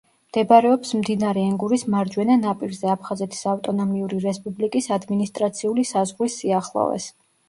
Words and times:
მდებარეობს 0.29 0.91
მდინარე 0.99 1.41
ენგურის 1.49 1.83
მარჯვენა 1.95 2.37
ნაპირზე, 2.45 2.89
აფხაზეთის 2.93 3.43
ავტონომიური 3.51 4.21
რესპუბლიკის 4.23 4.89
ადმინისტრაციული 4.97 5.85
საზღვრის 5.91 6.39
სიახლოვეს. 6.43 7.07